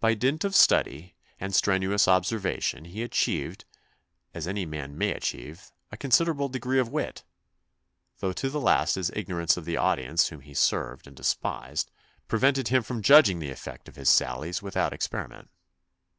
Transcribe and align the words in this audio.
By 0.00 0.12
dint 0.12 0.44
of 0.44 0.54
study 0.54 1.14
and 1.38 1.54
strenuous 1.54 2.06
observation 2.06 2.84
he 2.84 3.02
achieved, 3.02 3.64
as 4.34 4.46
any 4.46 4.66
man 4.66 4.98
may 4.98 5.12
achieve, 5.12 5.72
a 5.90 5.96
considerable 5.96 6.50
degree 6.50 6.78
of 6.78 6.90
wit, 6.90 7.24
though 8.18 8.34
to 8.34 8.50
the 8.50 8.60
last 8.60 8.96
his 8.96 9.10
ignorance 9.16 9.56
of 9.56 9.64
the 9.64 9.78
audience 9.78 10.28
whom 10.28 10.40
he 10.42 10.52
served 10.52 11.06
and 11.06 11.16
despised, 11.16 11.90
pre 12.28 12.38
vented 12.38 12.68
him 12.68 12.82
from 12.82 13.00
judging 13.00 13.38
the 13.38 13.48
effect 13.50 13.88
of 13.88 13.96
his 13.96 14.10
sallies 14.10 14.60
without 14.60 14.92
experiment. 14.92 15.48